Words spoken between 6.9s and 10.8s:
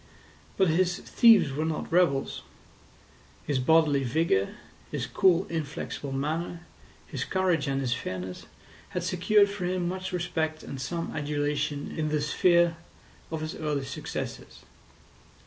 his courage and his fairness, had secured for him much respect